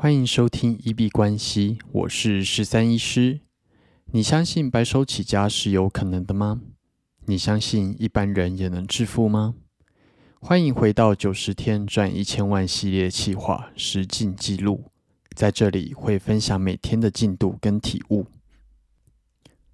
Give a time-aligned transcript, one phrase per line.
[0.00, 3.40] 欢迎收听一币关系，我是十三医师。
[4.12, 6.60] 你相信白手起家是有可能的吗？
[7.26, 9.56] 你相信一般人也能致富吗？
[10.38, 14.84] 欢迎回到九十天赚一千万系列企划实进记录，
[15.34, 18.26] 在这里会分享每天的进度跟体悟。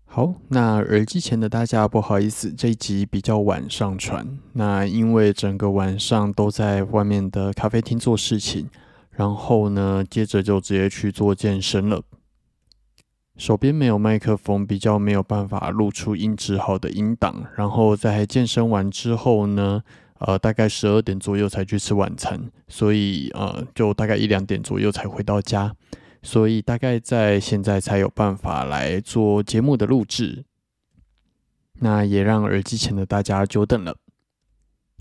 [0.07, 4.39] 好，那耳机前的大家不好意思，这一集比较晚上传。
[4.55, 8.71] 那因为整个晚上都在外面的咖啡厅做事情，
[9.17, 12.03] 然后呢，接着就直接去做健身了。
[13.37, 17.45] 手边没有麦克风，比较没有办法录出音质好的音档。
[17.57, 19.83] 然后在健身完之后呢，
[20.19, 25.75] 呃，大概十二点左右才去吃晚餐，所以呃，就大概一两点左右才回到家。
[26.23, 30.45] 所以大概在现在才有办法来做节目的录制。
[31.81, 33.97] 那也让耳机前的大家久等了。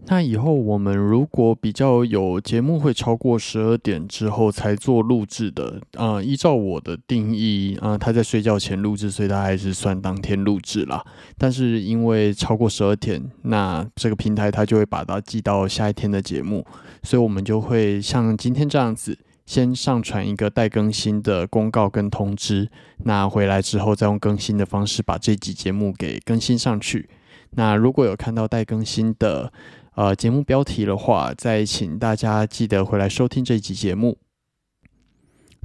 [0.07, 11.03] 那以后我们如果比较有节目会超过十二点之后才做录制的，啊，依照我的定义，啊，他在睡觉前录制，所以他还是算当天录制啦。
[11.37, 16.65] 但是因为超过十二点，那这个平台它就会把它记到下一天的节目，
[17.01, 22.69] 所以我们就会像今天这样子，先上传一个待更新的公告跟通知，
[23.05, 27.09] 那回来之后再用更新的方式把这集节目给更新上去。
[27.55, 29.53] 那如果有看到待更新的，
[29.95, 34.17] 呃，节目标题的话，再请大家记得回来收听这一集节目。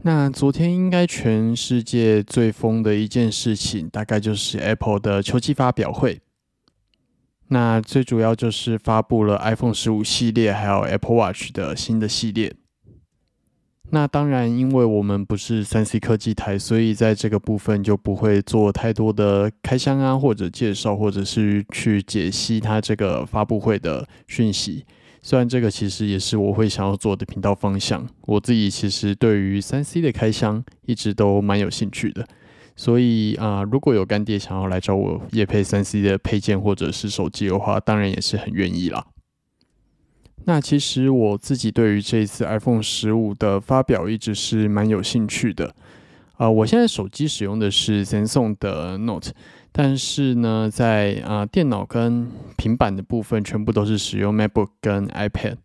[0.03, 6.21] 那昨天应该全世界最疯的一件事情，大概就是 Apple 的秋季发表会。
[7.49, 12.55] 那最主要就是发布了 iPhone 十五系列，还有 Apple Watch 的新的系列。
[13.91, 24.85] 那当然，因为我们不是三 C 科技台，所以在这个部分就不会做太多的开箱啊，或者介绍，或者是去解析它这个发布会的讯息。
[25.23, 32.27] 虽然这个其实也是我会想要做的频道方向，我自己其实对于三 C 的开箱一直都蛮有兴趣的。
[32.77, 39.05] 所以啊，如果有干爹想要来找我夜配三 C 的配件或者是手机的话，当然也是很愿意啦。
[40.49, 45.75] 那其实我自己对于这一次 iPhone 十五的发表一直是蛮有兴趣的。
[46.39, 49.33] 啊，我现在手机使用的是 Samsung 的 Note，
[49.73, 55.57] 但是呢，在啊电脑跟平板的部分全部都是使用 MacBook 跟 iPad。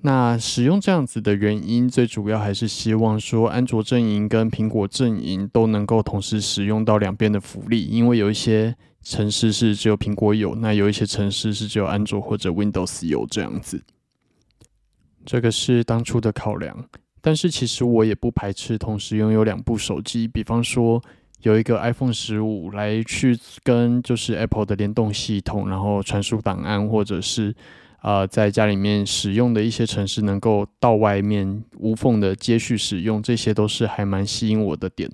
[0.00, 8.74] 那使用这样子的原因，最主要还是希望说安卓阵营跟苹果阵营都能够同时使用到两边的福利，因为有一些。
[9.04, 13.80] 城市是只有苹果有，那有一些城市是只有安卓或者 Windows 有这样子。
[15.26, 16.88] 这个是当初的考量，
[17.20, 21.02] 但是其实我也不排斥同时拥有两部手机，比方说
[21.42, 27.54] 有一个 iPhone 十五来去跟就是 Apple 的联动系统，然后传输档案，或者是
[27.98, 35.10] 啊在家里面使用的一些城市能够到外面无缝的接续使用，这些都是还蛮吸引我的点。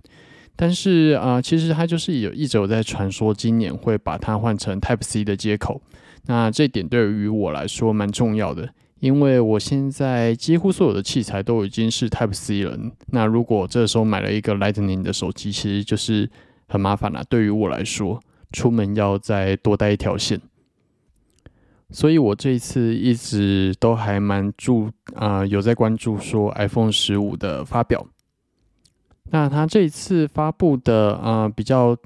[0.61, 5.81] 但是啊，其实它就是有一直有在传说，今年会把它换成 Type C 的接口。
[6.27, 12.79] 那这点对于我来说蛮重要的，因为我现在几乎所有的器材都已经是 Type C 了。
[13.07, 16.29] 那如果这时候买了一个 Lightning 的手机，其实就是
[16.69, 17.25] 很麻烦了。
[17.25, 18.21] 对于我来说，
[18.53, 20.39] 出门要再多带一条线。
[21.91, 28.07] 所以我这一次一直都还蛮注啊，有在关注说 iPhone 十五的发表。
[29.31, 31.97] 那它这一次发布的啊比较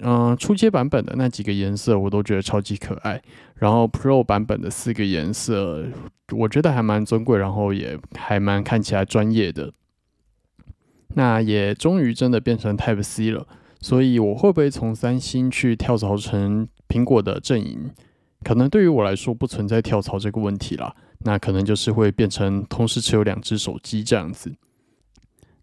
[0.00, 3.20] 嗯初阶版本的那几个颜色，我都觉得超级可爱。
[3.56, 5.84] 然后 Pro 版本的四个颜色，
[6.36, 9.72] 我觉得还蛮尊贵，然后也还蛮看起来专业的。
[11.14, 13.46] 那也终于真的变成 Type C 了，
[13.80, 17.90] 所以我会不会从三星去跳槽成苹果的阵营？
[18.44, 20.94] 可能对于我来说不存在跳槽这个问题啦。
[21.20, 24.54] 那可能就是会变成同时持有两只手机这样子。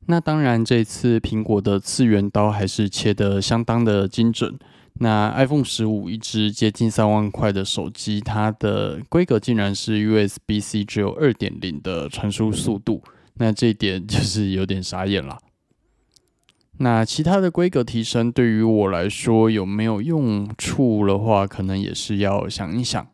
[0.08, 4.58] 那当然，这次苹果的次元刀还是切得相当的精准。
[5.00, 13.02] 那 iPhone 十五一支接近三万块的手机，它的规格竟然是 USB-C 只有二点零的传输速度，
[13.34, 15.38] 那这一点 就是有点傻眼了。
[16.78, 23.06] 那其他的规格提升对于我来说有没有用处的话，可能也是要想一想。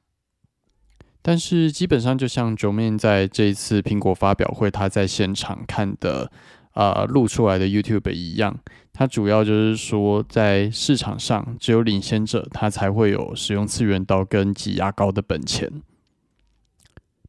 [1.24, 6.32] 但是基本上，就像九面在这一次苹果发表会，他在现场看的。
[6.74, 8.58] 啊，录出来的 YouTube 一样，
[8.94, 15.70] 它主要就是说，在市场上只有领先者，它才会有使用次元刀跟挤牙膏的本钱。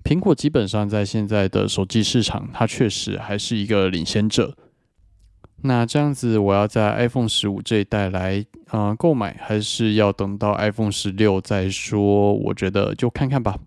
[0.04, 4.56] 苹果基本上在现在的手机市场，它确实还是一个领先者。
[5.62, 12.32] 那这样子，我要在 iPhone 十五这一代来啊购买，还是要等到 iPhone 十六再说？
[12.32, 13.58] 我觉得就看看吧。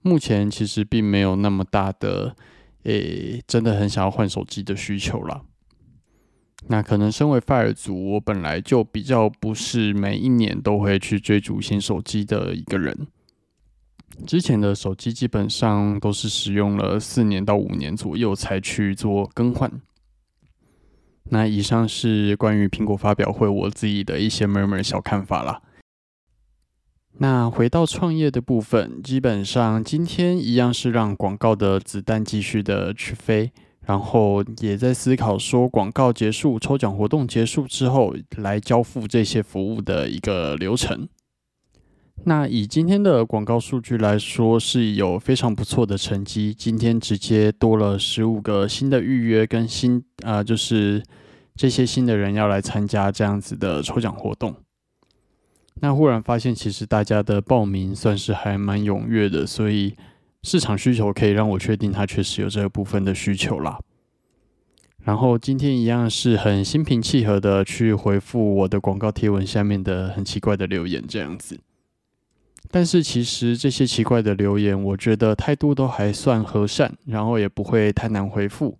[0.00, 2.34] 目前其实并没有那么大的。
[2.84, 5.42] 诶，真的很想要换手机的需求啦。
[6.68, 13.06] 那可能身为 Fire 族，我本来就比较不是每一年都会去追逐新手机的一个人。
[14.26, 19.70] 之前的手机基本上都是使用了四年到五年左右才去做更换。
[21.24, 25.62] 那以上是关于苹果发表会我自己的一些 murmur 小看法啦。
[27.18, 33.52] 那回到创业的部分，基本上今天一样是让广告的子弹继续的去飞，
[33.86, 41.08] 然后也在思考说广告结束、抽奖活动结束之后，来交付这些服务的一个流程。
[42.24, 46.54] 那以今天的广告数据来说，是有非常不错的成绩。
[46.54, 51.02] 今天直接多了十五个新的预约跟新啊，就是
[51.56, 54.54] 这些新的人要来参加这样子的抽奖活动。
[55.80, 59.96] 那忽然发现，其实大家的报名算是还蛮踊跃的，所以
[60.42, 63.78] 市场需求可以让我确定它确实有这个部分的需求啦。
[65.04, 71.58] 然后今天一样是很心平气和的去回复我的广告贴文下面的很奇怪的留言，这样子。
[72.70, 78.78] 但是其实这些奇怪的留言，我觉得态度都还算和善，然后也不会太难回复。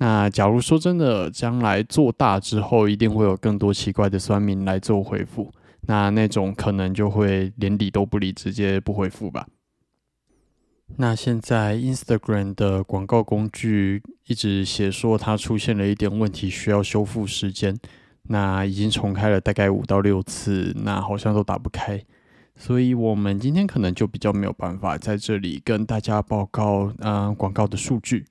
[0.00, 5.52] 那假如说真的将来做大之后，一定会有更多奇怪的酸民来做回复。
[5.88, 9.48] 那那种可能就会连理都不理，直接不回复吧。
[10.96, 17.74] 那现在 Instagram 的广告工具一直写说它出现了一点问题，需要修复时间。
[18.24, 22.02] 那已经重开了大概五到六次，那好像都打不开。
[22.54, 28.26] 所以我们今天可能就比较没有办法在这里跟大家报告呃广告的数据。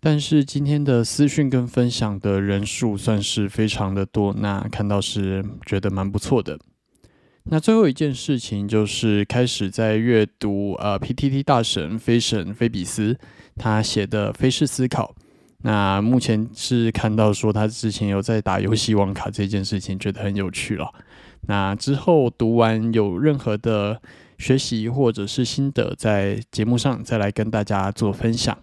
[0.00, 6.58] 但是今天的私讯跟分享的人数算是非常的多，那看到是觉得蛮不错的。
[7.44, 13.18] 那最后一件事情就是开始在阅读呃 PTT 大神菲神菲比斯
[13.56, 15.14] 他写的《飞式思考》。
[15.62, 20.90] 那目前是看到说他之前有在打游戏网卡这件事情，觉得很有趣了。
[21.42, 24.00] 那之后读完有任何的
[24.38, 28.56] 学习或者是心得，在节目上再来跟大家做分享。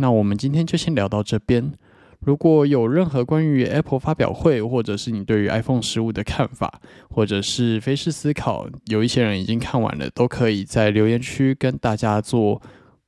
[0.00, 1.72] 那我们今天就先聊到这边。
[2.20, 6.80] 如果有任何关于 Apple 发表会，或者是你对于 iPhone 十五的看法，
[7.10, 12.60] 或者是非式思考，有一些人已经看完了，都可以在留言区跟大家做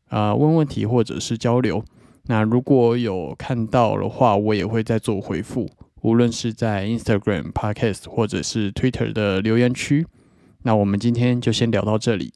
[0.08, 1.82] 啊问问题或者是交流。
[2.26, 5.68] 那如果有看到的话，我也会再做回复，
[6.02, 10.06] 无论是在 Instagram、Podcast 或者是 Twitter 的留言区。
[10.62, 12.32] 那我们今天就先聊到这里。